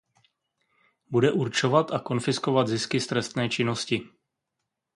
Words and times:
Bude 1.11 1.31
určovat 1.31 1.91
a 1.91 1.99
konfiskovat 1.99 2.67
zisky 2.67 2.99
z 2.99 3.07
trestné 3.07 3.49
činnosti. 3.49 4.01